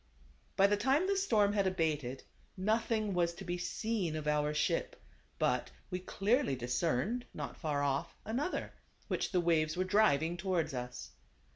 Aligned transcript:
By 0.55 0.65
this 0.65 0.79
time 0.81 1.05
the 1.05 1.15
storm 1.15 1.53
had 1.53 1.67
abated. 1.67 2.23
Nothing 2.57 3.13
was 3.13 3.35
to 3.35 3.43
be 3.45 3.59
seen 3.59 4.15
of 4.15 4.27
our 4.27 4.51
ship, 4.51 4.99
but 5.37 5.69
we 5.91 5.99
clearly 5.99 6.55
dis 6.55 6.73
cerned, 6.75 7.21
not 7.35 7.55
far 7.55 7.83
off, 7.83 8.15
another, 8.25 8.73
which 9.09 9.31
the 9.31 9.39
waves 9.41 9.77
were 9.77 9.83
driving 9.83 10.37
towards 10.37 10.73
us. 10.73 11.11